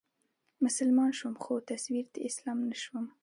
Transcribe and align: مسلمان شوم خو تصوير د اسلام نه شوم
مسلمان 0.65 1.11
شوم 1.17 1.33
خو 1.43 1.53
تصوير 1.69 2.05
د 2.11 2.17
اسلام 2.29 2.59
نه 2.69 2.75
شوم 2.83 3.05